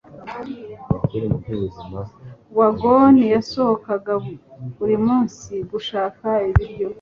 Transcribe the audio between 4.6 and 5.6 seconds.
buri munsi